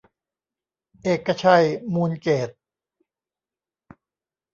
[1.03, 2.49] เอกชัย มูลเกษ